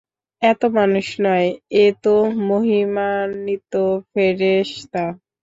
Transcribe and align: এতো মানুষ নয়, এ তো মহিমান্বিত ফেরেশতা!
এতো 0.41 0.67
মানুষ 0.77 1.07
নয়, 1.25 1.47
এ 1.75 1.95
তো 2.03 2.15
মহিমান্বিত 2.47 3.73
ফেরেশতা! 4.11 5.03